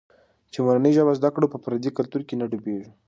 چي 0.51 0.59
مورنۍ 0.65 0.91
ژبه 0.97 1.13
زده 1.19 1.29
کړو، 1.35 1.51
په 1.53 1.57
پردي 1.63 1.89
کلتور 1.97 2.21
کې 2.27 2.35
نه 2.39 2.45
ډوبېږو. 2.51 2.91